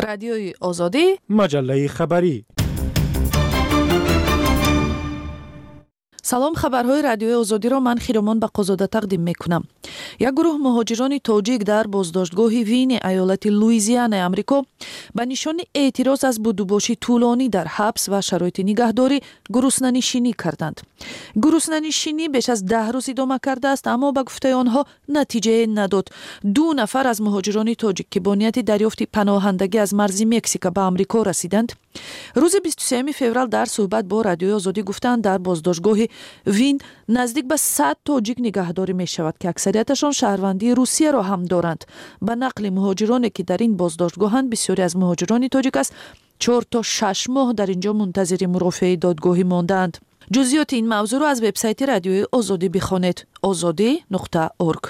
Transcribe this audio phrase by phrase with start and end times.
[0.00, 2.44] رادیوی آزادی مجله خبری.
[6.30, 9.62] Салом хабарҳои радиои озодиро ман хиромон бақозода тақдим мекунам.
[10.28, 14.58] Як гурӯҳ муҳоҷирони тоҷик дар боздоштгоҳи вини аёлати луизианаи амрико
[15.16, 19.18] ба нишони эътироз аз будубоши тӯлонӣ дар ҳабс ва шароити нигаҳдорӣ
[19.54, 20.76] гуруснанишинӣ карданд.
[21.42, 24.80] Гуруснанишинӣ беш аз даҳ рӯз идома кардааст аммо ба гуфтаи онҳо
[25.16, 26.06] натиҷае надод.
[26.56, 31.18] Ду нафар аз муҳоҷирони тоҷик ки бо нияти дарёфти паноҳандагӣ аз марзи мексика ба амрико
[31.30, 31.70] расиданд
[32.42, 36.06] рӯзи 23 феврал дар суҳбат бо радиои озодӣ гуфтанд дар боздоштгоҳи
[36.46, 36.76] вин
[37.08, 41.80] наздик ба сад тоҷик нигаҳдорӣ мешавад ки аксарияташон шаҳрвандии русияро ҳам доранд.
[42.26, 45.92] Ба нақли муҳоҷироне ки дар ин боздоштгоҳанд бисёре аз муҳоҷирони тоҷик аст
[46.42, 49.94] чор то шаш моҳ дар ин ҷо мунтазири мурофиаи додгоҳӣ мондаанд
[50.34, 53.18] ҷузъиёти ин мавзӯъро аз вебсайти радиои озодӣ бихонед.
[53.50, 54.84] озодӣ нуқта орг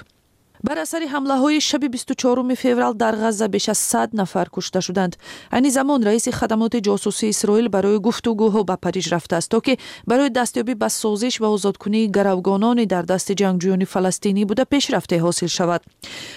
[0.63, 5.17] бар асари ҳамлаҳои шаби 24 феврал дар ғазза беш аз сад нафар кушта шуданд.
[5.51, 10.75] Айни замон раиси хадамоти ҷосусии исроил барои гуфтугӯҳо ба париж рафтааст то ки барои дастёбӣ
[10.75, 15.83] ба созиш ва озодкунии гаравгононе дар дасти ҷангҷӯёни фаластинӣ буда пешрафте ҳосил шавад.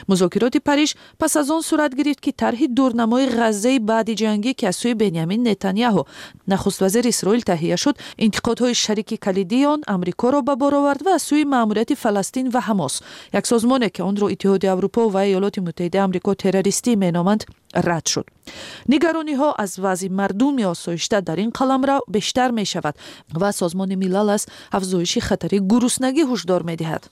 [0.08, 4.78] Музокироти париж пас аз он сурат гирифт ки тарҳи дурнамои ғаззаи баъди ҷангӣ ки аз
[4.82, 6.04] сӯи бенямин нетаняҳу
[6.48, 11.44] нахуствазири исроил таҳия шуд интиқодҳои шарики калидии он амрикоро ба бор овард ва аз сӯи
[11.46, 12.94] маъмурияти фаластин ва ҳамос.
[13.34, 17.42] Як созмоне ки онро иттиҳоди аврупо ва иёлоти муттаҳидаи амрико террористӣ меноманд
[17.88, 18.26] рад шуд.
[18.92, 22.96] Нигарониҳо аз вазъи мардуми осоишта дар ин қаламрав бештар мешавад
[23.42, 24.44] ва созмони милал аз
[24.78, 27.04] афзоиши хатари гуруснагӣ ҳушдор медиҳад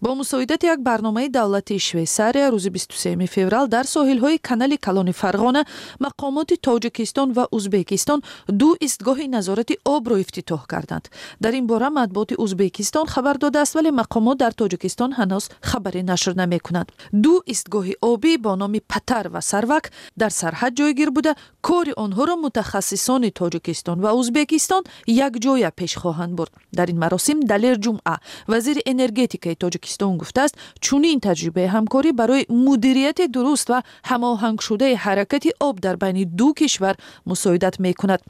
[0.00, 5.64] бо мусоидати як барномаи давлатии швейсария рӯзи 23 феврал дар соҳилҳои канали калони фарғона
[6.00, 11.10] мақомоти тоҷикистон ва узбекистон ду истгоҳи назорати обро ифтитоҳ карданд.
[11.40, 16.88] Дар ин бора матбуоти узбекистон хабар додааст вале мақомот дар тоҷикистон ҳанӯз хабаре нашр намекунанд
[17.12, 19.84] ду истгоҳи обӣ бо номи патар ва сарвак
[20.16, 24.82] дар сарҳад ҷойгир буда кори онҳоро мутахассисони тоҷикистон ва узбекистон
[25.26, 26.52] якҷоя пеш хоҳанд бурд.
[26.78, 28.16] Дар ин маросим далер ҷумъа
[28.52, 33.78] вазири энергетикаи тоҷикистон тоҷикистон гуфтааст чунин таҷрибаи ҳамкорӣ барои мудирияти дуруст ва
[34.10, 36.96] ҳамоҳангшудаи ҳаракати об дар байни ду кишвар
[37.30, 38.20] мусоидат мекунад.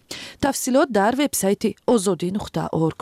[0.44, 3.00] Тафсилот дар вебсайти озодӣ нуқта орг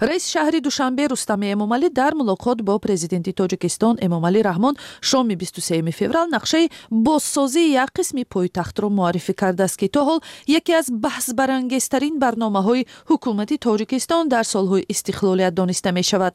[0.00, 6.26] раиси шаҳри душанбе рустами эмомалӣ дар мулоқот бо президенти тоҷикистон эмомалӣ раҳмон шоми 23 феврал
[6.36, 13.56] нақшаи бозсозии як қисми пойтахтро муаррифӣ кардааст ки то ҳол яке аз баҳсбарангезтарин барномаҳои ҳукумати
[13.66, 16.34] тоҷикистон дар солҳои истиқлолият дониста мешавад.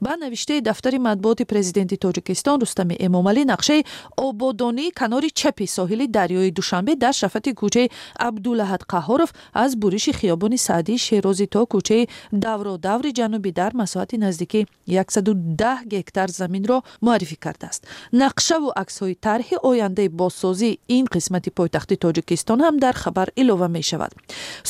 [0.00, 3.86] Ба навиштаи дафтари матбуоти президенти тоҷикистон рустами эмомалӣ нақшаи
[4.16, 7.88] ободонии канори чапи соҳили дарёи душанбе дар шафати кӯчаи
[8.28, 9.30] абдулаҳад қаҳҳоров
[9.64, 16.28] аз буриши хиёбони саъдии шерозӣ то кӯчаи давродаври шаҳри ҷанубӣ дар масоҳати наздики 110 гектар
[16.40, 17.82] заминро муаррифӣ кардааст.
[18.22, 24.12] Нақшаву аксҳои тарҳи ояндаи бозсозии ин қисмати пойтахти тоҷикистон ҳам дар хабар илова мешавад.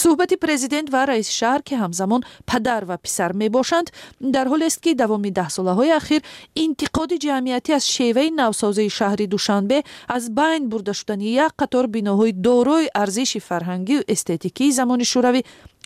[0.02, 3.88] Суҳбати президент ва раиси шаҳр ки ҳамзамон падар ва писар мебошанд
[4.34, 6.20] дар ҳолест ки давоми даҳсолаҳои ахир
[6.64, 9.78] интиқоди ҷамъиятӣ аз шеваи навсозии шаҳри душанбе
[10.16, 15.40] аз байн бурда шудани як қатор биноҳои дорои арзиши фарҳангию эстетикии замони шӯравӣ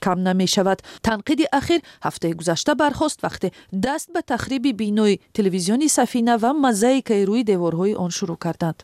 [0.04, 0.78] кам намешавад.
[1.06, 3.48] Танқиди ахир ҳафтаи гузашта бархост вақте
[3.84, 8.78] даст ба тахриби бинои телевизиони сафина ва мозаикаи рӯи деворҳои он шурӯъ карданд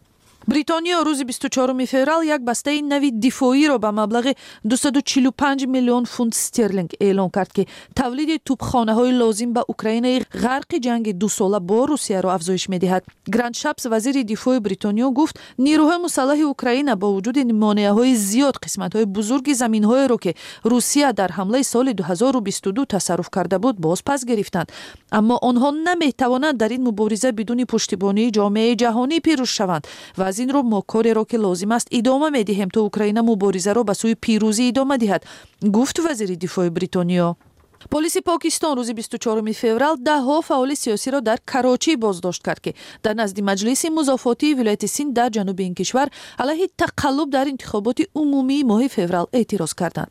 [0.48, 7.30] бритониё рӯзи 24 феврал як бастаи нави дифоиро ба маблағи 245 миллион фунт стерлинг эълон
[7.30, 13.04] кард ки тавлиди тӯбхонаҳои лозим ба украинаи ғарқи ҷанги дусола бо русияро афзоиш медиҳад.
[13.28, 19.52] Гранд шапс вазири дифои бритониё гуфт нирӯҳои мусаллаҳи украина бо вуҷуди монеаҳои зиёд қисматҳои бузурги
[19.52, 20.34] заминҳоеро ки
[20.64, 24.72] русия дар ҳамлаи соли 2022 тасарруф карда буд боз пас гирифтанд.
[25.10, 29.84] Аммо онҳо наметавонанд дар ин мубориза бидуни пуштибонии ҷомеаи ҷаҳонӣ пирӯз шаванд.
[30.16, 34.14] Ва аз инро мо кореро ки лозим аст идома медиҳем то украина муборизаро ба сӯи
[34.24, 35.22] пирӯзӣ идома диҳад
[35.62, 37.34] гуфт вазири дифои бритониё
[37.90, 42.74] полиси покистон рӯзи 24 феврал даҳҳо фаъоли сиёсиро дар карочӣ боздошт кард ки
[43.04, 46.08] дар назди маҷлиси музофотии вилояти синд дар ҷануби ин кишвар
[46.42, 50.10] алайҳи тақаллуб дар интихоботи умумии моҳи феврал эътироз карданд.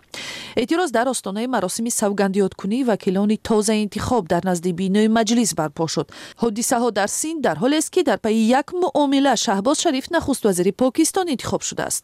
[0.55, 6.07] Эътироз дар остонаи маросими савгандиёткунии вакилони тозаинтихоб дар назди бинои маҷлис барпо шуд.
[6.43, 11.61] Ҳодисаҳо дар синд дар ҳолест ки дар пайи як муомила шаҳбоз шариф нахуствазири покистон интихоб
[11.69, 12.03] шудааст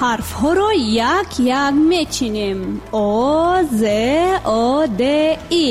[0.00, 0.70] ҳарфҳоро
[1.12, 2.60] як як мечинем.
[2.92, 3.82] О з
[4.44, 5.02] о д
[5.50, 5.68] и.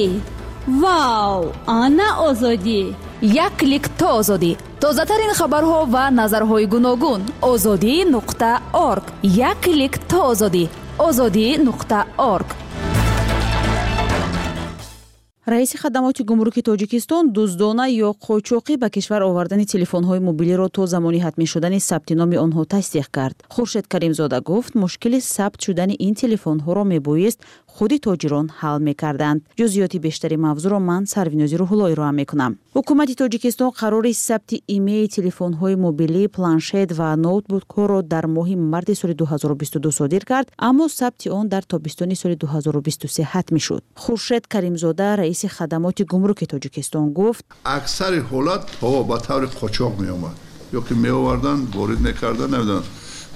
[0.82, 2.82] Вау ана озодӣ.
[3.22, 4.52] Як клик то озодӣ.
[4.82, 7.22] Тозатарин хабарҳо ва назарҳои гуногун.
[7.52, 8.52] Озодӣ нуқта
[8.90, 9.06] орг.
[9.50, 10.64] Як клик то озодӣ.
[11.08, 12.00] Озодӣ нуқта
[12.34, 12.50] орг
[15.48, 21.46] раиси хадамоти гумруки тоҷикистон дуздона ё қочоқӣ ба кишвар овардани телефонҳои мобилиро то замони ҳатмӣ
[21.54, 23.38] шудани сабти номи онҳо тасдиқ кард.
[23.54, 27.40] Хуршед каримзода гуфт мушкили сабт шудани ин телефонҳоро мебоист
[27.78, 29.40] худи тоҷирон ҳал мекарданд.
[29.60, 32.52] Ҷузъиёти бештари мавзӯъро ман сарвинози рӯҳулло ироа мекунам.
[32.76, 39.92] Ҳукумати тоҷикистон қарори сабти имеи телефонҳои мобилӣ планшет ва ноутбукҳоро дар моҳи марди соли 2022
[40.00, 46.04] содир кард аммо сабти он дар тобистони соли 2023 ҳатмӣ шуд хуршед каримзода раиси хадамоти
[46.12, 50.36] гумруки тоҷикистон гуфт аксари ҳолат то ба таври қочоқ меомад.
[50.78, 52.84] Ё ки меоварданд ворид мекарданд намедонам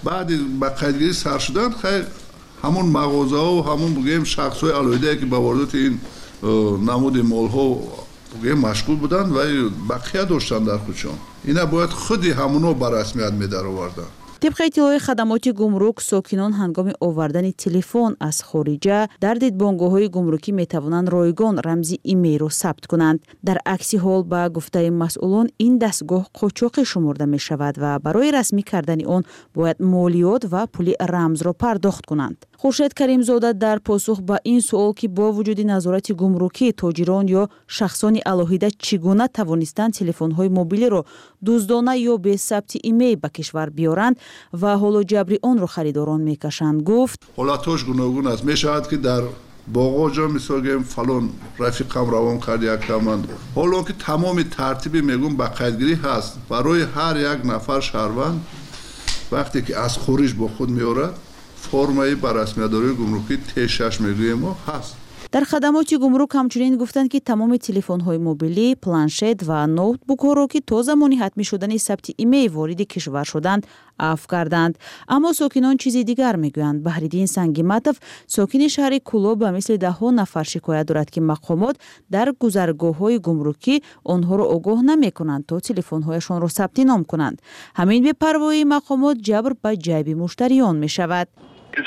[0.03, 2.03] баъди ба қайдгирӣ сар шудан хайр
[2.63, 5.93] ҳамон мағозаҳо ҳамон бугем шахсҳои алоҳидае ки ба воридоти ин
[6.89, 7.67] намуди молҳо
[8.33, 9.43] бугем машғул буданд ва
[9.91, 11.17] бақия доштанд дар худшон.
[11.51, 14.13] Ина бояд худи ҳамонҳо ба расмият медароварданд
[14.43, 21.55] тибқи иттилои хадамоти гумрук сокинон ҳангоми овардани телефон аз хориҷа дар дидбонгоҳҳои гумрукӣ метавонанд ройгон
[21.67, 23.19] рамзи имейро сабт кунанд.
[23.47, 29.05] Дар акси ҳол ба гуфтаи масъулон ин дастгоҳ қочоқӣ шуморда мешавад ва барои расмӣ кардани
[29.15, 29.23] он
[29.55, 35.07] бояд молиёт ва пули рамзро пардохт кунанд хуршед каримзода дар посух ба ин суол ки
[35.07, 41.01] бо вуҷуди назорати гумрукӣ тоҷирон ё шахсони алоҳида чӣ гуна тавонистанд телефонҳои мобилиро
[41.41, 44.15] дуздона ё бесабти имей ба кишвар биёранд
[44.61, 47.19] ва ҳоло ҷабри онро харидорон мекашанд гуфт.
[47.39, 48.43] Ҳолатҳош гуногун аст.
[48.43, 49.23] Мешавад ки дар
[49.75, 51.25] боғоҷо мисол гем фалон
[51.63, 53.19] рафиқам равон кард яктаман
[53.55, 58.39] ҳоло ки тамоми тартиби мегӯм ба қайдгирӣ ҳаст барои ҳар як нафар шаҳрванд
[59.35, 61.15] вақте ки аз хориҷ бо худ меорад
[61.71, 64.93] формаи ба расмиятдории гумрукӣ т6 мегӯем ҳаст.
[65.33, 71.19] Дар хадамоти гумрук ҳамчунин гуфтанд ки тамоми телефонҳои мобилӣ планшет ва ноутбукҳоро ки то замони
[71.23, 73.63] ҳатмӣ шудани сабти имей вориди кишвар шуданд
[74.11, 74.73] аф карданд
[75.15, 76.79] аммо сокинон чизи дигар мегӯянд.
[76.87, 77.95] Баҳриддин сангиматов
[78.35, 81.75] сокини шаҳри куло ба мисли даҳҳо нафар шикоят дорад ки мақомот
[82.15, 83.75] дар гузаргоҳҳои гумрукӣ
[84.13, 87.37] онҳоро огоҳ намекунанд то телефонҳояшонро сабти ном кунанд.
[87.79, 91.27] Ҳамин бепарвоии мақомот ҷабр ба ҷайби муштариён мешавад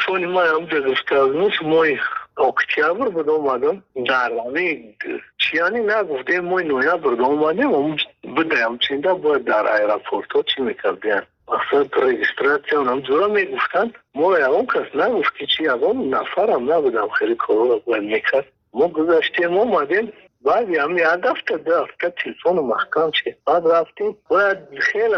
[0.06, 2.00] понимаю, он тебе сказал, мой
[2.36, 4.94] октябр домадам дар ҳамин
[5.38, 13.26] чиянӣ нагуфтем мои ноябр домадем бидаям чинда бояд дар аэропортҳо чӣ мекардем мақсад регистрация ҳамҷора
[13.38, 13.92] мегуфтанд.
[14.14, 18.46] Мо ягон кас нагуфт ки чи ягон нафарам набудам хеле корора бояд мекард.
[18.72, 20.06] Мо гузаштем омадем.
[20.44, 25.14] بعد هم یه هفته ده هفته تلفن محکم چه بعد رفتیم باید خیلی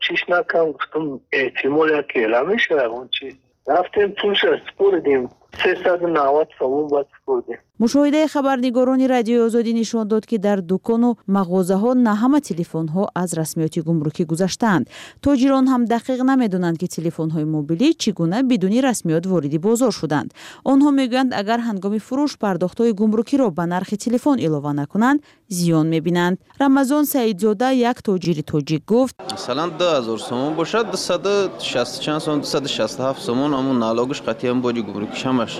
[0.00, 5.30] چیش نکم گفتم احتمال یک اعلام میشه اون چی رفتیم پولش رو سپردیم
[5.62, 10.58] سه صد و نوت سوم باید سپردیم мушоҳидаи хабарнигорони радиои озодӣ нишон дод ки дар
[10.72, 14.84] дукону мағозаҳо на ҳама телефонҳо аз расмиёти гумрукӣ гузаштаанд.
[15.24, 20.28] Тоҷирон ҳам дақиқ намедонанд ки телефонҳои мобилӣ чӣ гуна бидуни расмиёт вориди бозор шуданд.
[20.72, 25.18] Онҳо мегӯянд агар ҳангоми фурӯш пардохтҳои гумрукиро ба нархи телефон илова накунанд
[25.56, 26.36] зиён мебинанд.
[26.62, 31.34] Рамазон саидзода як тоҷири тоҷик гуфт масалан ду ҳазор сомон бошад дусаду
[31.70, 35.52] шасту чанд сомон дусаду шасту ҳафт сомон ҳамун налогиш қатъиян боҷи гумрукиш ҳамаш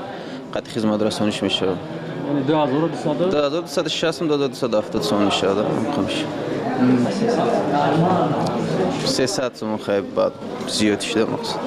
[0.55, 1.79] қатъи хизматрасониш мешавад
[2.29, 5.27] یعنی دو هزار و بیست دو دو هزار بیست شست دو هزار بیست هفتاد سوم
[5.27, 6.25] نشده میخوامش
[9.05, 10.33] سه ساعت سوم خیلی بعد
[10.69, 11.59] زیاد شده مقصد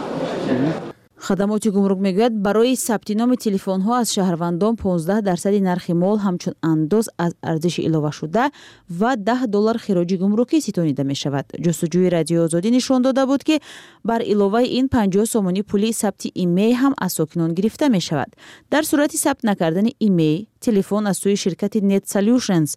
[1.19, 7.05] хадамоти гумрук мегӯяд барои сабти номи телефонҳо аз шаҳрвандон 15 дарсади нархи мол ҳамчун андоз
[7.17, 8.51] аз арзиши иловашуда
[8.89, 11.45] ва 10 доллар хироҷи гумрукӣ ситонида мешавад.
[11.65, 13.55] Ҷустуҷӯи радиои озодӣ нишон дода буд ки
[14.03, 18.29] бар иловаи ин 50 сомонӣ пули сабти имей ҳам аз сокинон гирифта мешавад.
[18.71, 22.69] Дар сурати сабт накардани имей телефон аз сӯи ширкати net solutions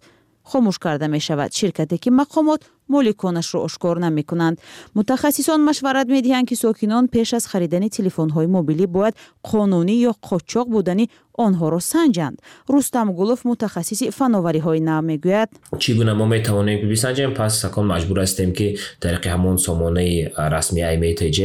[0.49, 1.53] хомӯш карда мешавад.
[1.53, 2.61] Ширкате ки мақомот
[2.93, 4.55] моликонашро ошкор намекунанд.
[4.97, 9.15] Мутахассисон машварат медиҳанд ки сокинон пеш аз харидани телефонҳои мобилӣ бояд
[9.49, 11.05] қонунӣ ё қочоқ будани
[11.45, 12.35] онҳоро санҷанд.
[12.73, 15.49] Рустам гулов мутахассиси фановариҳои нав мегӯяд.
[15.81, 17.31] Чӣ гуна мо метавонем бисанҷем?
[17.39, 18.67] Пас сакон маҷбур ҳастем ки
[19.03, 20.15] тариқи ҳамон сомонаи
[20.55, 21.37] расми имтж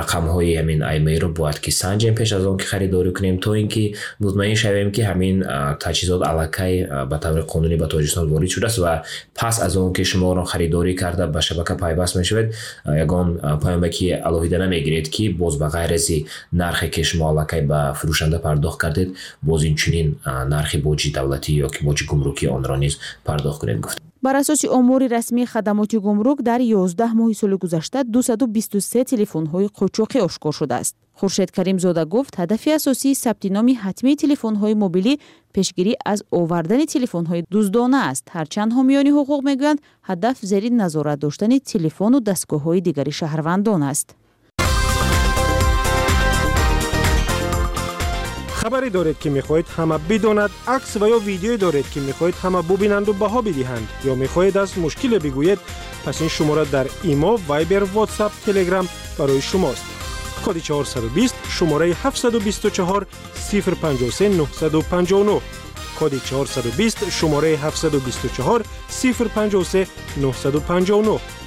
[0.00, 3.94] рақамҳои ҳамин имейро бояд ки санҷем пеш аз он ки харидорӣ кунем то ин ки
[4.20, 5.36] мутмаин шавем ки ҳамин
[5.84, 6.72] таҷҳизот аллакай
[7.10, 9.02] ба таври қонунӣ ба тоҷикистон ворид шудааст ва
[9.34, 12.54] пас аз он ки шуморо харидорӣ карда ба шабака пайваст мешавед.
[12.84, 18.38] Ягон паёмаки алоҳида намегиред ки боз ба ғайр ази нархе ки шумо аллакай ба фурӯшанда
[18.38, 19.08] пардохт кардед
[19.42, 23.98] боз инчунин нархи боҷи давлатӣ ё ки боҷи гумрукӣ онро низ пардохт кунед гуфт.
[24.22, 30.52] Бар асоси омори расмии хадамоти гумрук дар 11 моҳи соли гузашта 223 телефонҳои қочоқӣ ошкор
[30.52, 35.14] шудааст хуршед каримзода гуфт ҳадафи асосии сабти номи ҳатмии телефонҳои мобилӣ
[35.54, 42.18] пешгирӣ аз овардани телефонҳои дуздона аст ҳарчанд ҳомиёни ҳуқуқ мегӯянд ҳадаф зери назорат доштани телефону
[42.28, 44.08] дастгоҳҳои дигари шаҳрвандон аст
[48.60, 53.12] хабаре доред ки мехоҳед ҳама бидонад акс ва ё видеое доред ки мехоҳед ҳама бубинанду
[53.22, 55.60] баҳо бидиҳанд ё мехоҳед аз мушкиле бигӯед
[56.04, 58.86] пас ин шумора дар имо вайбер ватсап телеграм
[59.18, 59.97] барои шумост
[60.56, 63.06] 420 شماره 724
[63.50, 65.40] 053 959
[66.00, 69.86] کد 420 شماره 724 053
[70.16, 71.37] 959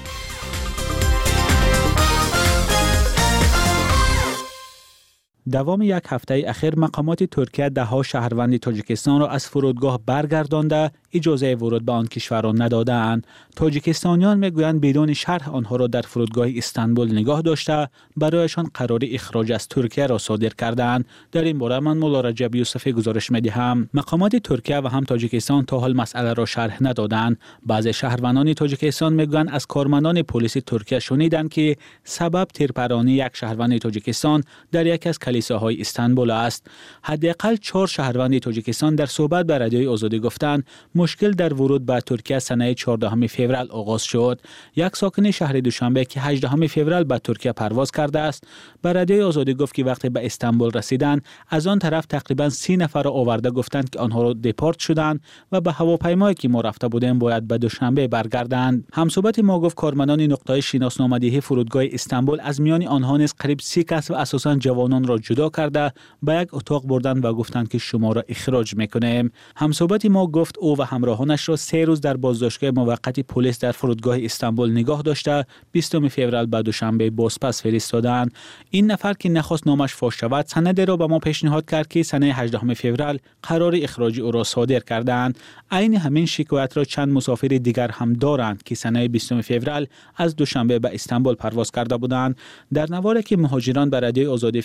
[5.50, 11.86] دوام یک هفته اخیر مقامات ترکیه دهها شهروند تاجیکستان را از فرودگاه برگردانده اجازه ورود
[11.86, 17.42] به آن کشور را ندادند تاجیکستانیان می‌گویند بدون شرح آنها را در فرودگاه استانبول نگاه
[17.42, 22.56] داشته برایشان قرار اخراج از ترکیه را صادر کردند در این باره من مولا رجب
[22.56, 23.90] یوسفی گزارش می‌دهم.
[23.94, 29.50] مقامات ترکیه و هم تاجیکستان تا حال مسئله را شرح ندادند بعضی شهروندان تاجیکستان می‌گویند
[29.50, 35.82] از کارمندان پلیس ترکیه شنیدند که سبب تیرپرانی یک شهروند تاجیکستان در یک از کلیساهای
[35.82, 36.68] استانبول است.
[37.04, 40.64] حداقل چهار شهروند تاجیکستان در صحبت به رادیوی آزادی گفتند
[40.96, 44.42] مشکل در ورود به ترکیه سنه 14 فوریه آغاز شد.
[44.76, 48.44] یک ساکن شهر دوشنبه که 18 فوریه به ترکیه پرواز کرده است.
[48.82, 53.04] به رادیوی آزادی گفت که وقتی به استانبول رسیدند از آن طرف تقریبا سی نفر
[53.04, 55.20] را آورده گفتند که آنها را دپورت شدند
[55.52, 58.88] و به هواپیمایی که ما رفته بودیم باید به دوشنبه برگردند.
[58.94, 64.12] همصحبت ما گفت کارمندان نقطه شناسنامه‌دهی فرودگاه استانبول از میان آنها نیز قریب سی کس
[64.12, 68.24] و اساسا جوانان را جدا کرده به یک اتاق بردن و گفتند که شما را
[68.30, 69.32] اخراج می‌کنیم.
[69.56, 74.18] همصحبت ما گفت او و همراهانش را سه روز در بازداشتگاه موقت پلیس در فرودگاه
[74.22, 75.46] استانبول نگاه داشته.
[75.72, 78.34] 20 فوریه به دوشنبه بازپس فرستادند.
[78.72, 82.26] این نفر که نخواست نامش فاش شود سند را به ما پیشنهاد کرد که سنه
[82.26, 85.40] 18 فوریه قرار اخراج او را صادر کردند.
[85.72, 90.80] عین همین شکایت را چند مسافر دیگر هم دارند که سنه 20 فوریه از دوشنبه
[90.80, 92.38] به استانبول پرواز کرده بودند.
[92.74, 94.62] در نواری که مهاجران به رادیوی آزادی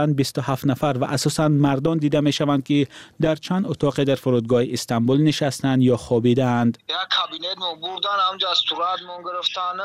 [0.00, 2.86] فرستادند 27 نفر و اساسا مردان دیده می شوند که
[3.20, 6.78] در چند اتاق در فرودگاه استانبول نشستند یا خوابیدند.
[6.88, 9.78] یک کابینت مو بردن همجا از صورت مون گرفتن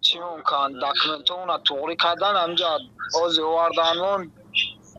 [0.00, 2.78] چی ممکن دکمنتون توغری کردن همجا
[3.22, 4.30] آزی واردن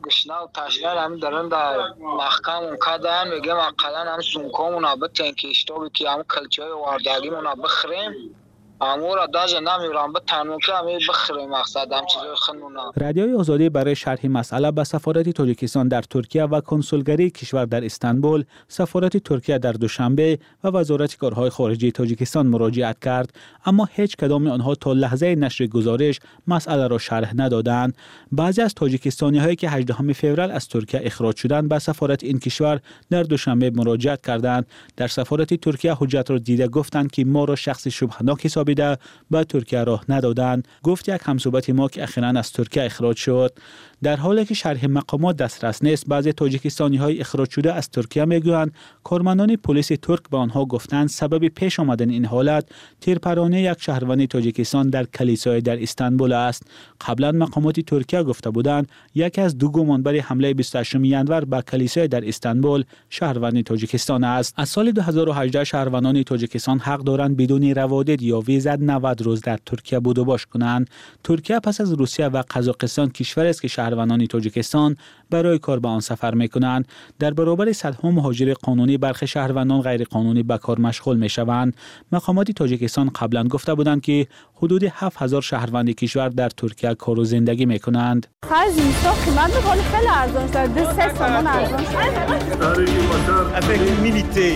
[0.06, 5.48] گشنه و تشنه هم درن در محکم اون کردن میگه مقلا هم سونکامون بتین که
[5.48, 8.36] اشتابی که هم کلچه های واردگی مون بخریم.
[8.82, 14.28] امور داج نمیرم به تنوکه همی بخری مقصد هم چیزای خنونا رادیوی آزادی برای شرح
[14.28, 20.40] مسئله به سفارت تاجیکستان در ترکیه و کنسولگری کشور در استانبول سفارت ترکیه در دوشنبه
[20.64, 23.34] و وزارت کارهای خارجه تاجیکستان مراجعت کرد
[23.66, 27.98] اما هیچ کدام آنها تا لحظه نشر گزارش مسئله را شرح ندادند.
[28.32, 32.80] بعضی از تاجیکستانی هایی که 18 فوریه از ترکیه اخراج شدند به سفارت این کشور
[33.10, 34.66] در دوشنبه مراجعت کردند.
[34.98, 38.98] در سفارت ترکیه حجت را دیده گفتند که ما را شخص شبهناک حساب خوابیده
[39.32, 40.68] به ترکیه راه ندادند.
[40.84, 43.54] گفت یک همصحبت ما که اخیرا از ترکیه اخراج شد.
[44.04, 48.74] در حالی که شرح مقامات دسترس نیست بعضی تاجیکستانی های اخراج شده از ترکیه می‌گویند
[49.04, 52.70] کارمندان پلیس ترک به آنها گفتند سبب پیش آمدن این حالت
[53.02, 56.64] تیرپرانی یک شهروند تاجیکستان در کلیسای در استانبول است.
[57.08, 62.28] قبلا مقامات ترکیه گفته بودند یکی از دو گمانبر حمله 28 ینور به کلیسای در
[62.28, 64.54] استانبول شهروند تاجیکستان است.
[64.58, 70.00] از سال 2018 شهروندان تاجیکستان حق دارند بدون روادید یا ویزا 90 روز در ترکیه
[70.00, 70.90] بود و باش کنند.
[71.24, 74.96] ترکیه پس از روسیه و قزاقستان کشور است که شهروندان تاجیکستان
[75.30, 76.88] برای کار به آن سفر می کنند
[77.20, 81.76] در برابر صدها مهاجر قانونی برخی شهروندان غیر قانونی به کار مشغول می شوند
[82.12, 87.66] مقامات تاجیکستان قبلا گفته بودند که حدود 7000 شهروند کشور در ترکیه کار و زندگی
[87.66, 88.28] می کنند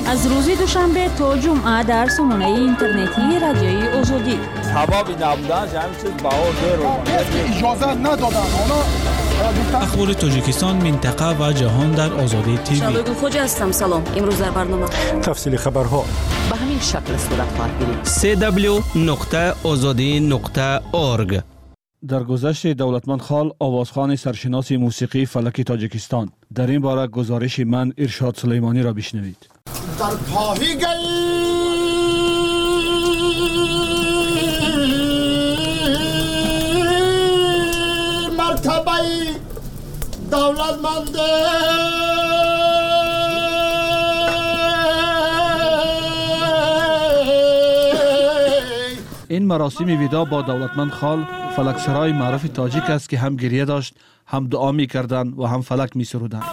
[0.07, 6.53] از روزی دوشنبه تا جمعه در سمونه اینترنتی رادیوی آزادی سبب نبودن همین چیز بهار
[7.49, 9.22] اجازه ندادن.
[9.85, 14.03] ахбори тоҷикистон минтақа ва ҷаҳон дар озодии тв шабегул хоҷа ҳастам салом.
[14.19, 14.87] Имрӯз дар барнома.
[15.25, 16.01] Тафсили хабарҳо.
[16.49, 18.03] Ба ҳамин шакл сурат хоҳад гирифт
[19.31, 19.35] cw
[19.71, 20.09] озодӣ
[21.11, 21.31] орг
[22.11, 26.27] дар гузашти давлатмандхол овозхони саршиноси мусиқии фалаки тоҷикистон.
[26.57, 29.41] Дар ин бора гузориши ман иршод сулаймониро бишнавид.
[29.99, 31.33] Дар поҳи гаи
[40.33, 41.17] دولتمند
[49.27, 51.25] این مراسم ویدا با دولتمند خال
[51.55, 53.95] فلک سرای معروف تاجیک است که هم گریه داشت
[54.27, 56.43] هم دعا می کردن و هم فلک می سرودن.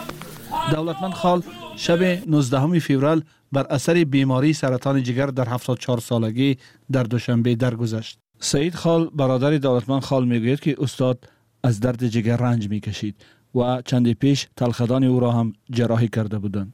[0.73, 1.43] دولتمند خال
[1.77, 3.23] شب 19 فوریه
[3.53, 6.57] بر اثر بیماری سرطان جگر در 74 سالگی
[6.93, 8.19] در دوشنبه درگذشت.
[8.39, 11.29] سعید خال برادر دولتمند خال می‌گوید که استاد
[11.65, 13.17] از درد جگر رنج می کشید
[13.55, 16.73] و چندی پیش تلخدان او را هم جراحی کرده بودند.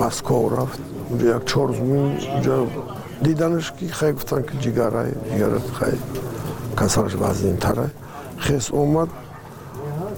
[0.00, 0.78] مسکو رفت.
[1.10, 1.74] اونجا یک چهار
[3.22, 5.98] دیدنش که خیلی گفتن که جگره جگرت خیلی
[6.80, 7.90] کسرش وزین تره
[8.36, 9.08] خیس اومد.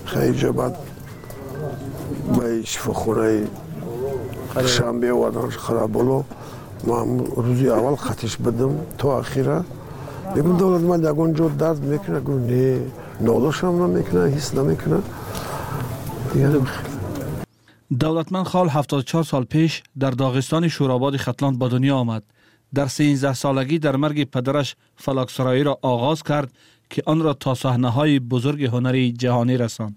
[0.04, 0.76] خیلی جا بعد
[2.38, 3.46] به شفاخونه
[4.66, 6.22] شنبه وردنش خراب بلو.
[6.84, 7.06] ما
[7.37, 8.70] روزی اول خطش بدم.
[8.98, 9.64] تا اخیره.
[10.37, 12.20] بگم دولت من یکون جو درد می‌کنه.
[12.20, 12.80] گو نه.
[13.20, 15.02] هم نمی‌کنه حس نمی‌کنه
[16.32, 16.62] دیگه
[18.00, 22.22] دولتمند خال 74 سال پیش در داغستان شوراباد ختلان به دنیا آمد.
[22.75, 26.52] در 13 سالگی در مرگ پدرش فلاکسرایی را آغاز کرد
[26.90, 29.96] که آن را تا صحنه های بزرگ هنری جهانی رساند.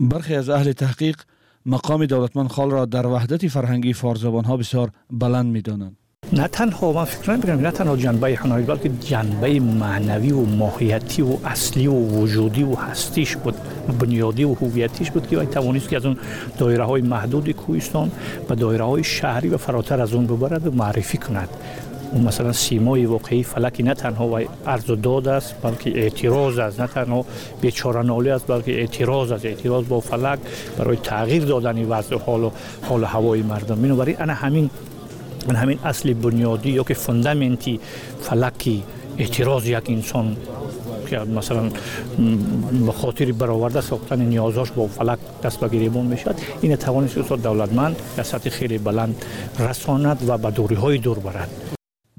[0.00, 1.20] برخی از اهل تحقیق
[1.66, 5.96] مقام دولتمند خال را در وحدت فرهنگی فارزبان ها بسیار بلند می دانند.
[6.32, 11.36] نه تنها من فکر نمی‌کنم نه تنها جنبه هنری بلکه جنبه معنوی و ماهیتی و
[11.44, 13.54] اصلی و وجودی و هستیش بود
[14.00, 16.16] بنیادی و هویتیش بود که باید توانست که از اون
[16.58, 18.10] دایره های محدود کوهستان
[18.48, 21.48] به دایره های شهری و فراتر از اون ببرد و معرفی کند.
[22.12, 26.80] اون مثلا سیمای واقعی فلکی نه تنها و عرض و داد است بلکه اعتراض است.
[26.80, 27.24] نه تنها
[27.60, 29.44] بیچاره نالی است بلکه اعتراض است.
[29.44, 30.38] اعتراض با فلک
[30.78, 32.50] برای تغییر دادن وضع حال و
[32.82, 33.82] حال هوای مردم.
[33.82, 34.70] اینو برای انا همین
[35.48, 37.80] من همین اصل بنیادی یا که فوندامنتی
[38.20, 38.82] فلکی
[39.18, 40.36] اعتراض یک انسان
[41.10, 41.70] که مثلا
[42.86, 47.96] به خاطر برآورده ساختن نیازاش با فلک دست به گریبان می‌شد این توانست استاد دولتمند
[48.16, 49.24] به سطح خیلی بلند
[49.58, 51.50] رساند و به دوری های دور برد.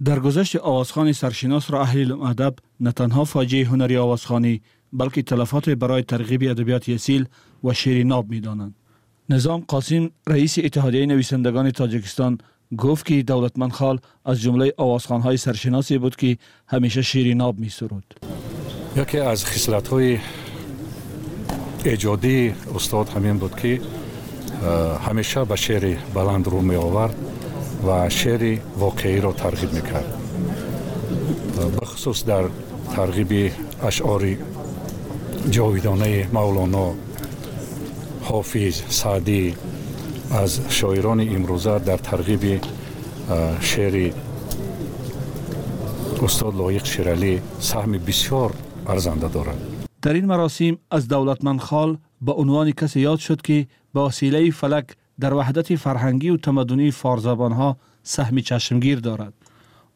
[0.06, 4.62] در گذشت آوازخانی سرشناس را اهل ادب نه تنها فاجعه هنری آوازخانی
[4.94, 7.26] بلکه تلفات برای ترغیب ادبیات اصیل
[7.64, 8.76] و شعر ناب می‌دانند.
[9.30, 12.38] نظام قاسم رئیس اتحادیه نویسندگان تاجیکستان
[12.78, 14.74] گفت که دولتمند خال از جمله
[15.10, 16.38] های سرشناسی بود که
[16.68, 18.16] همیشه شیر ناب می سرود.
[18.96, 20.20] یکی از خصلت های
[21.86, 23.82] ایجادی استاد همین بود که
[25.08, 27.16] همیشه به شعر بلند رو می آورد
[27.88, 30.18] و شعر واقعی را ترغیب می کرد.
[31.82, 32.44] بخصوص در
[32.96, 33.52] ترغیب
[33.84, 34.36] اشعار
[35.50, 36.94] جاویدانه مولانا
[38.22, 39.56] حافظ سعدی
[40.32, 42.62] از شاعران امروزه در ترغیب
[43.60, 44.14] شعر
[46.24, 48.54] استاد لایق شیرالی سهم بسیار
[48.88, 49.58] ارزنده دارد.
[50.02, 54.86] در این مراسم از دولتمند خال به عنوان کسی یاد شد که به وسیله فلک
[55.20, 59.34] در وحدت فرهنگی و تمدنی فارزبان ها سهم چشمگیر دارد.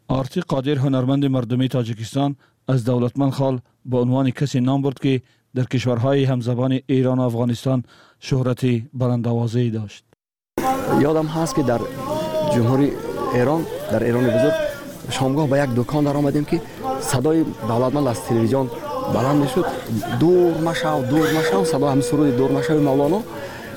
[0.08, 2.36] آرتی قادر هنرمند مردمی تاجیکستان
[2.68, 5.22] از دولتمند خال به عنوان کسی نام برد که
[5.56, 7.84] در کشورهای همزبان ایران و افغانستان
[8.20, 10.05] شهرت بلندوازی داشت.
[11.10, 11.82] ёдам ҳаст ки дар
[12.54, 12.88] ҷумҳури
[13.42, 14.56] эрон дар эрони бузург
[15.18, 16.62] шомгоҳ ба як дукон даромадем ки
[17.12, 18.70] садои давлатманд аз телевизион
[19.14, 19.66] баланд мешуд.
[20.20, 23.24] Дур машав дур машав садо ҳамин суруди дур машави мавлоно.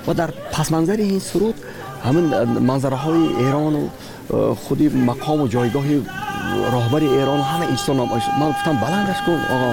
[0.07, 1.57] Ва дар пасманзари ин суруд
[2.05, 2.25] ҳамин
[2.61, 3.91] манзараҳои эрону
[4.31, 5.97] э, худи мақому ҷойгоҳи
[6.75, 7.97] роҳбари эрон ҳама инчисон
[8.41, 9.71] ман гуфтам баландаш кун оғо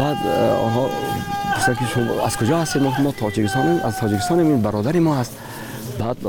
[0.00, 0.82] баъд э, онҳо
[1.54, 2.80] пурсиданд ки шумо аз куҷо ҳастед?
[2.82, 5.32] Мо тоҷикистонем аз тоҷикистонем ин бародари мо ҳаст
[5.98, 6.22] بعد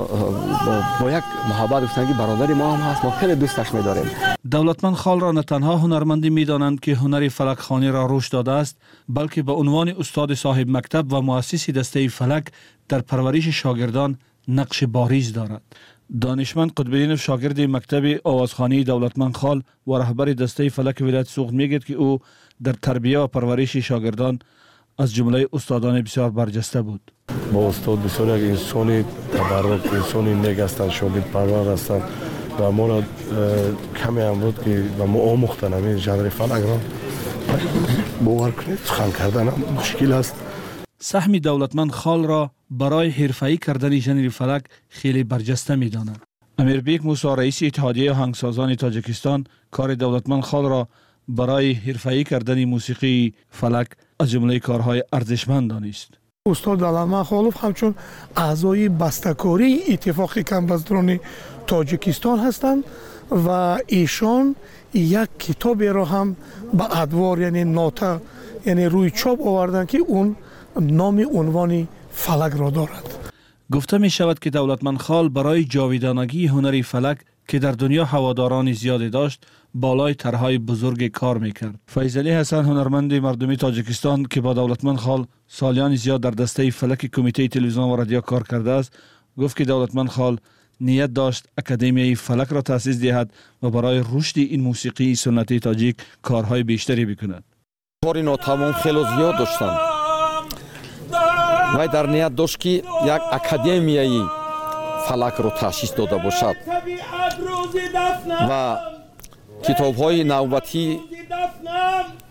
[1.02, 4.12] با یک محبت گفتن که برادر ما هم هست ما خیلی دوستش می‌داریم.
[4.52, 8.78] دولتمند خال را نه تنها هنرمندی می‌دانند که هنری فلک خانی را رشد داده است
[9.10, 12.48] بلکه به عنوان استاد صاحب مکتب و مؤسس دسته فلک
[12.90, 15.62] در پرورش شاگردان نقش باریز دارد.
[16.22, 21.94] دانشمند قطبالدین شاگرد مکتب آوازخانی دولتمند خال و رهبر دسته فلک ولایت سوخت می‌گوید که
[21.94, 22.20] او
[22.64, 24.40] در تربیه و پرورش شاگردان
[25.00, 27.12] از جمله استادان بسیار برجسته بود.
[27.54, 29.04] با استاد بسیار یک انسانی
[29.38, 32.02] تبرک انسانی نگ هستند شاگرد پرور هستند
[32.60, 33.04] و ما را
[33.96, 36.80] کمی هم بود که و ما آموختن همین ژانر فلک را
[38.26, 39.44] باور کنید سخن کردن
[39.78, 40.36] مشکل است
[41.00, 46.22] سهم دولتمند خال را برای حرفه‌ای کردن ژانر فلک خیلی برجسته می‌دانند
[46.58, 50.88] امیربیک موسی رئیس اتحادیه آهنگسازان تاجیکستان کار دولتمند خال را
[51.28, 53.88] برای حرفه‌ای کردن موسیقی فلک
[54.20, 57.96] از جمله کارهای ارزشمند دانست استاد علامه خالوف همچون
[58.38, 61.20] اعضای بستکاری اتفاق کمبزدران
[61.68, 62.84] تاجیکستان هستند
[63.32, 64.56] و ایشان
[64.94, 66.36] یک کتابی را هم
[66.74, 68.22] به ادوار یعنی ناتا
[68.66, 70.36] یعنی روی چاپ آوردن که اون
[70.80, 73.32] نام عنوان فلک را دارد.
[73.72, 79.10] گفته می شود که دولتمند خال برای جاویدانگی هنری فلک که در دنیا هواداران زیادی
[79.10, 81.80] داشت بالای طرحهای بزرگ کار می‌کرد.
[81.88, 87.48] فیزلی حسن هنرمند مردمی تاجیکستان که با دولتمند خال سالیان زیاد در دسته فلک کمیته
[87.48, 89.00] تلویزیون و رادیو کار کرده است
[89.38, 90.38] گفت که دولتمند خال
[90.82, 93.34] نیت داشت اکادمی فلک را تأسیس دهد
[93.64, 97.44] و برای رشد این موسیقی سنتی تاجیک کارهای بیشتری بکند.
[98.06, 99.78] کاری ناتمام خیلی زیاد داشتند
[101.76, 104.24] وای در نیت داشت که یک اکادمیایی
[105.08, 106.56] фалакро таъсис дода бошад.
[108.50, 108.64] Ва
[109.66, 110.86] китобҳои навбатӣ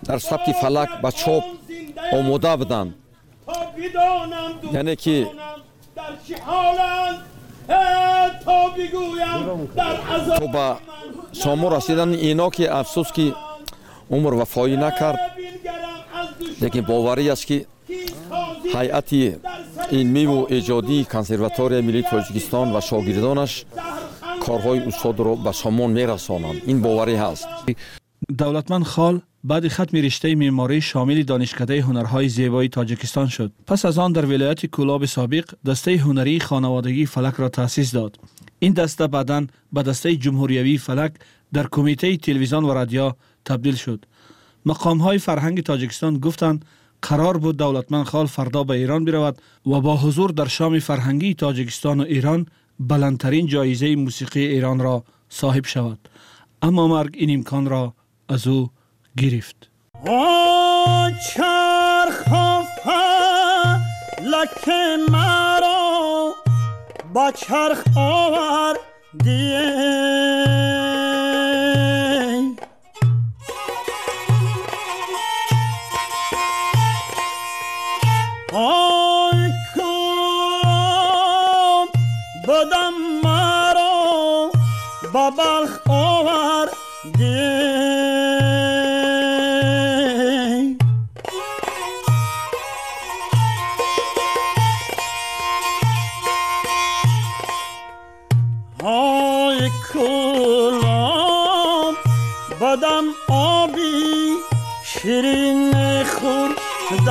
[0.09, 1.45] дар сабти фалак ба чоп
[2.17, 2.91] омода буданд.
[4.81, 5.17] Яъне ки
[10.39, 10.67] то ба
[11.33, 13.27] сомо расидани ино ки афсӯс ки
[14.15, 15.21] умр вафоӣ накард
[16.63, 17.59] лекин боварӣ аст ки
[18.76, 19.22] ҳайати
[20.00, 23.52] илмиву эҷодии консерваторияи миллии тоҷикистон ва шогирдонаш
[24.46, 27.48] корҳои устодро ба сомон мерасонанд ин боварӣ ҳаст
[28.42, 34.12] давлатманд хол баъди хатми риштаи меъморӣ шомили донишкадаи ҳунарҳои зебоии тоҷикистон шуд пас аз он
[34.18, 38.14] дар вилояти кӯлоби собиқ дастаи ҳунарии хонаводагии фалакро таъсис дод
[38.66, 39.44] ин даста баъдан
[39.76, 41.14] ба дастаи ҷумҳуриявии фалак
[41.56, 43.08] дар кумитаи телевизион ва радио
[43.48, 44.02] табдил шуд
[44.70, 46.60] мақомҳои фарҳанги тоҷикистон гуфтанд
[47.03, 52.01] قرار بود دولتمن خال فردا به ایران برود و با حضور در شام فرهنگی تاجیکستان
[52.01, 52.47] و ایران
[52.81, 56.09] بلندترین جایزه موسیقی ایران را صاحب شود.
[56.63, 57.95] اما مرگ این امکان را
[58.29, 58.71] از او
[59.17, 59.71] گرفت.
[67.15, 68.77] با چرخ آور
[69.25, 70.96] دیه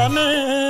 [0.08, 0.65] coming.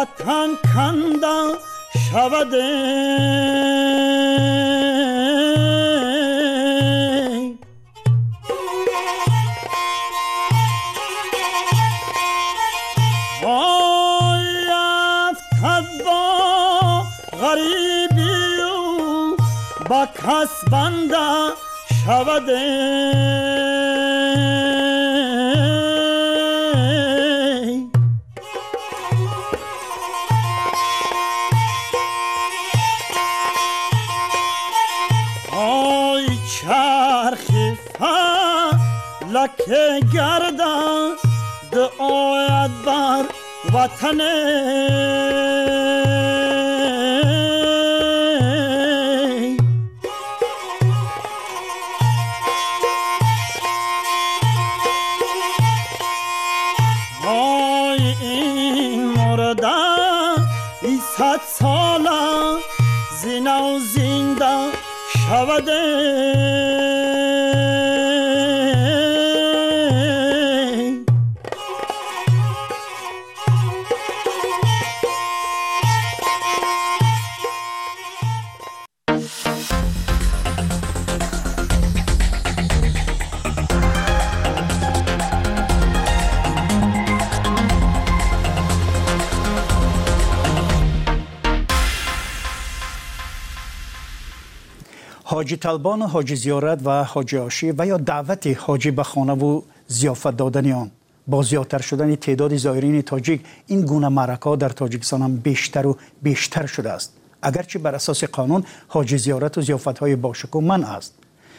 [0.00, 1.58] وطن کنده
[2.10, 2.54] شود
[17.40, 19.36] غریبی و
[19.88, 21.52] با کس بنده
[22.04, 23.39] شوده
[41.71, 43.25] de o adbar
[43.71, 44.31] vatanı
[95.41, 100.37] حاجی طلبان حاجی زیارت و حاجی آشی و یا دعوت حاجی به خانه و زیافت
[100.37, 100.91] دادن آن.
[101.27, 106.65] با زیادتر شدن تعداد زائرین تاجیک این گونه مرکا در تاجیکستان هم بیشتر و بیشتر
[106.65, 107.13] شده است.
[107.41, 111.13] اگرچه بر اساس قانون حاجی زیارت و زیافت های باشکو من است.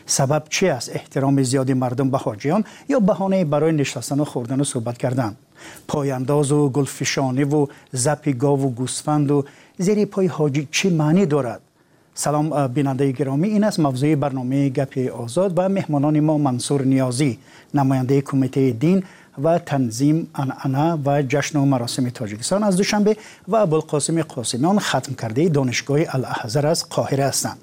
[0.07, 4.65] سبب چی است احترام زیادی مردم به حاجیان یا بهانه برای نشستن و خوردن و
[4.65, 5.37] صحبت کردن؟
[5.89, 9.45] پایانداز و گلفشانی و زپی گاو و گوسفند و
[9.79, 11.61] زیر پای حاجی چی معنی دارد؟
[12.15, 13.49] سلام بیننده گرامی.
[13.49, 17.39] این است موضوع برنامه گپ آزاد و مهمانان ما منصور نیازی
[17.75, 19.03] نماینده کمیته دین
[19.43, 23.17] و تنظیم انعنا و جشن و مراسم تاجیکستان از دوشنبه
[23.49, 27.59] و ابوالقاسم قاسمیان ختم کرده دانشگاه الاحزر از قاهره هستند.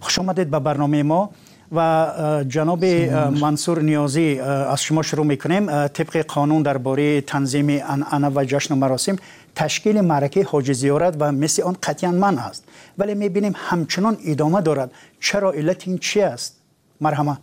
[0.00, 1.30] خوش آمدید به برنامه ما
[1.72, 5.86] و جناب منصور نیازی از شما شروع می‌کنیم.
[5.86, 9.16] طبق قانون درباره تنظیم انعنا و جشن و مراسم
[9.54, 12.64] تشکیل معرکه حاج زیارت و مثل آن قطعا من است.
[12.98, 14.92] ولی می‌بینیم همچنان ادامه دارد.
[15.20, 16.56] چرا علت این چی است؟
[17.00, 17.38] مرحمت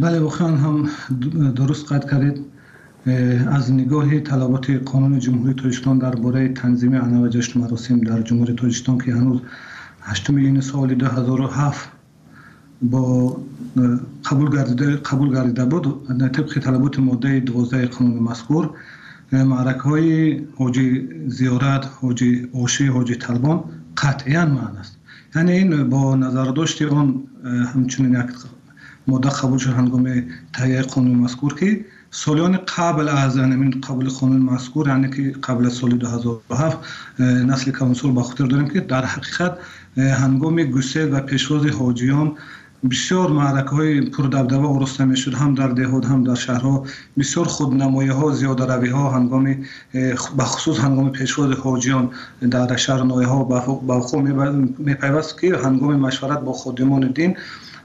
[0.00, 0.90] بله بخیان هم
[1.54, 2.44] درست قد کردید.
[3.50, 8.98] از نگاه طلبات قانون جمهوری تاجیکستان درباره تنظیم انا و جشن مراسم در جمهوری تاجیکستان
[8.98, 9.40] که هنوز
[10.02, 11.88] 8 این سال 2007
[12.82, 13.36] با
[14.24, 18.70] قبول گردیده قبول گردیده بود طبق طلبات ماده 12 قانون مذکور
[19.32, 23.64] معرکه های حاجی زیارت حاجی اوشی حاجی طلبان
[23.96, 24.96] قطعا معنی است.
[25.34, 27.22] یعنی این با نظر داشتی آن
[27.74, 28.26] همچنین یک
[29.06, 34.88] ماده قبول شد هنگام تهیه قانون مذکور که سالیان قبل از این قبول قانون مذکور
[34.88, 36.78] یعنی که قبل از سال 2007
[37.20, 39.58] نسل کانسول با خاطر داریم که در حقیقت
[39.96, 42.36] هنگام گسیل و پیشواز حاجیان
[42.90, 46.84] بسیار معرکه های پردبدبه ارسته می شد هم در دهود هم در شهرها.
[47.18, 49.56] بسیار خودنمایی ها زیاده روی ها هنگام
[50.38, 52.10] بخصوص هنگام پیشواز حاجیان
[52.50, 54.20] در شهر نوی ها با خود
[54.78, 57.36] می پیوست که هنگام مشورت با خودمان دین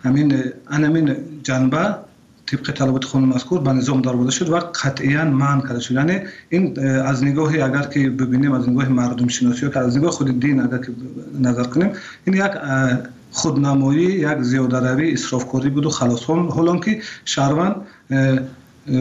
[0.04, 1.96] همین همین جنبه
[2.46, 5.96] طبق طلبات خانم مذکور به نظام دار بوده شد و قطعا من کرده شد.
[5.96, 10.40] یعنی این از نگاه اگر که ببینیم از نگاه مردم شناسی که از نگاه خود
[10.40, 10.92] دین اگر که
[11.40, 11.90] نظر کنیم
[12.26, 12.52] این یک
[13.36, 16.24] خودنمایی یک زیاده روی اسرافکاری بود و خلاص.
[16.30, 17.76] حالا که شهروند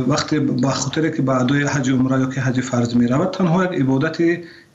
[0.08, 3.64] وقتی با خاطر که به ادای حج عمره یا که حج فرض می رود تنها
[3.64, 4.18] یک عبادت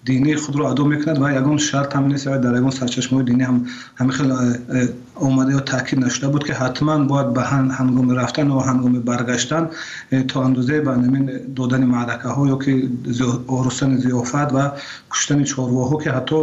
[0.06, 3.66] دینی خود رو ادا می‌کند و یگان شرط هم نیست در یگان سرچشمه دینی هم
[3.96, 4.34] همین خیلی
[5.16, 9.70] اومده یا تاکید نشده بود که حتما باید به هنگام رفتن و هنگام برگشتن
[10.28, 12.90] تا اندازه به نمین دادن معرکه ها یا که
[13.98, 14.72] زیافت و
[15.12, 16.36] کشتن چارواها که حتی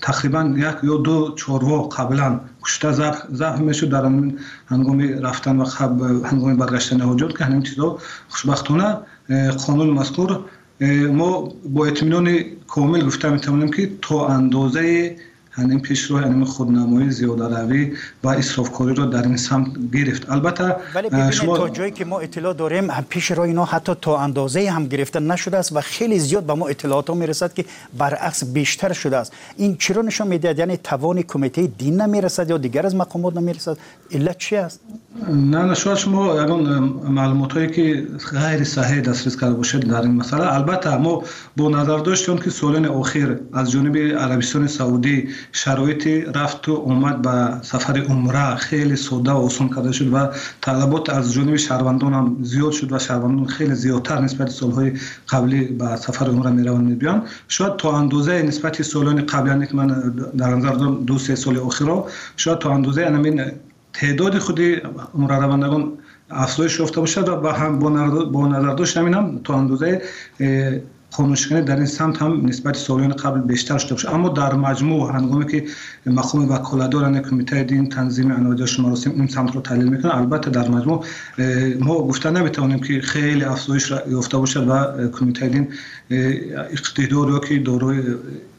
[0.00, 2.92] تقریبا یک یا دو چاروا قبلا کشته
[3.32, 4.04] زخم می‌شد در
[4.66, 5.64] هنگام رفتن و
[6.24, 8.96] هنگام برگشتن حجات که همین چیزا خوشبختانه
[9.66, 10.40] قانون مذکور
[11.12, 15.16] ما با اطمینان کامل گفته می‌تونیم که تا اندازه
[15.58, 17.92] همین پیشرو همین خودنمایی زیاده روی
[18.24, 20.30] و اسرافکاری رو در این سمت گرفت.
[20.30, 24.86] البته ولی شما تا جایی که ما اطلاع داریم پیشرو اینا حتی تا اندازه هم
[24.86, 27.64] گرفته نشده است و خیلی زیاد به ما اطلاعات ها می‌رسد که
[27.98, 29.32] برعکس بیشتر شده است.
[29.56, 33.76] این چرا نشان می‌دهد؟ یعنی توان کمیته دین نمی‌رسد یا دیگر از مقامات نمی‌رسد؟
[34.12, 34.80] علت چی است؟
[35.28, 40.14] نه نه شاید شما یگان معلومات هایی که غیر صحیح دسترس کرده باشید در این
[40.14, 40.54] مسئله.
[40.54, 41.22] البته ما
[41.56, 46.06] با نظر داشتیم که سالن اخیر از جانب عربستان سعودی شرایط
[46.36, 50.28] رفت و اومد به سفر عمره خیلی ساده و آسان کرده شد و
[50.60, 54.92] طلبات از جانب شهروندان هم زیاد شد و شهروندان خیلی زیادتر نسبت سالهای
[55.28, 57.22] قبلی به سفر عمره می‌روند میبیان.
[57.48, 59.86] شاید تا اندازه نسبت سالان قبلی که من
[60.38, 61.88] در نظر دارم دو سه سال اخیر
[62.36, 63.42] شاید تا اندازه همین
[63.92, 64.74] تعداد خودی
[65.14, 65.92] عمره روندگان
[66.30, 67.78] افزایش یافته باشد و هم
[68.32, 70.02] با نظر داشت همین هم تا اندازه
[71.10, 74.14] قانونشکنی در این سمت هم نسبت سالیان قبل بیشتر شده باشه.
[74.14, 75.64] اما در مجموع هنگامی که
[76.06, 81.04] مقام وکالتداران کمیته دین تنظیم انواجه مراسم این سمت رو تحلیل می‌کنه البته در مجموع
[81.80, 85.68] ما گفته نمی‌تونیم که خیلی افزایش یافته باشد و کمیته دین
[86.70, 88.02] اقتدار یا که دارای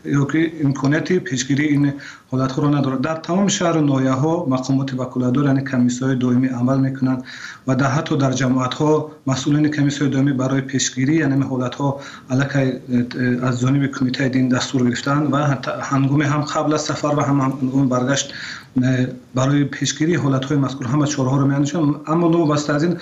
[0.05, 1.93] یا که امکانیت پیشگیری این
[2.31, 6.79] حالت را ندارد در تمام شهر و نایه ها مقامات وکالتدار یعنی کمیسیون دائمی عمل
[6.79, 7.23] می‌کنند
[7.67, 12.81] و در حتی در جماعت ها مسئولین کمیسیون دائمی برای پیشگیری یعنی حالت ها علیه
[13.43, 18.33] از جانب کمیته دین دستور گرفتن و هنگام هم قبل سفر و هم هنگام برگشت
[19.36, 22.01] برای پیشگیری حالت های مذکور همه چهارها رو میاندیشم.
[22.08, 22.97] اما نو بسته از این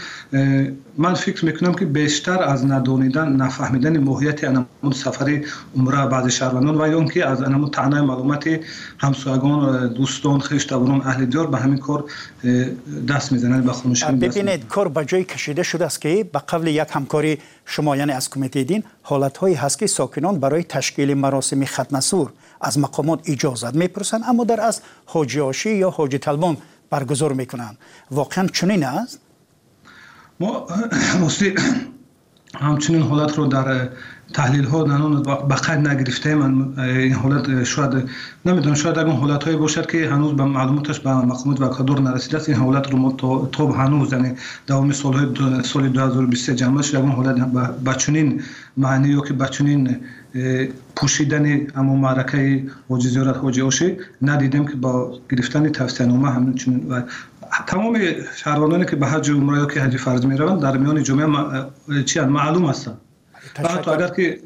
[0.97, 5.41] من فکر می‌کنم که بیشتر از ندانیدن نفهمیدن ماهیت انمون سفر
[5.77, 8.60] عمره بعض شهروندان و یا که از انمون تعنای معلومات
[8.97, 12.03] همسایگان دوستان خویشتواران اهل دیار به همین کار
[13.10, 16.88] دست می‌زنند به خونش ببینید کار به جای کشیده شده است که به قبل یک
[16.91, 17.38] همکاری
[17.69, 22.80] شما یعنی از کمیته دین حالت هایی هست که ساکنان برای تشکیل مراسم ختنسور از
[22.80, 26.58] مقامات اجازت می‌پرسند اما در از حاجی آشی یا حاجی طلبان
[26.89, 27.77] برگزار می‌کنند.
[28.12, 29.19] واقعا چنین است؟
[30.39, 30.67] ما
[32.60, 33.89] همچنین حالت رو در
[34.33, 38.09] تحلیل ها نانون به قید نگرفته من این حالت شاید
[38.45, 42.37] نمی‌دونم شاید اگر حالت های باشد که هنوز به معلوماتش به مقامات و کادر نرسیده
[42.37, 43.11] است این حالت رو ما
[43.51, 44.33] تا هنوز یعنی
[44.67, 47.51] دوام سال های سال 2023 جمع شد اگر حالت
[47.83, 48.41] به چنین
[48.77, 49.97] معنی یا که به چنین
[50.95, 57.01] پوشیدن اما معرکه حاجی زیارت حاجی آشی ندیدیم که با گرفتن توصیه نامه همچنین و
[57.67, 57.97] تمام
[58.35, 62.19] شهروندانی که به حج عمره یا که حج فرض می روند در میان جمعه چی
[62.19, 62.97] معلوم هستند
[63.53, 63.77] Taşak...
[63.77, 64.43] Ben Tayyip